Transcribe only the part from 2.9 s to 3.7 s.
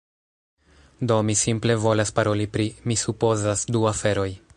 mi supozas